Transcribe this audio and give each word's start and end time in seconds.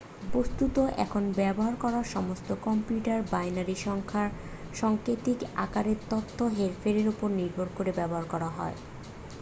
বস্তুত 0.33 0.75
এখন 0.97 1.23
ব্যবহার 1.35 1.75
করা 1.75 1.99
সমস্ত 2.11 2.49
কম্পিউটার 2.63 3.19
বাইনারি 3.31 3.75
সংখ্যার 3.81 4.29
সাংকেতিক 4.73 5.39
আকারে 5.57 5.93
তথ্যের 6.09 6.51
হেরফেরের 6.57 7.07
উপর 7.09 7.29
নির্ভর 7.39 7.67
করে 7.77 7.91
ব্যবহার 7.93 8.25
করা 8.25 8.49
হয় 8.49 8.75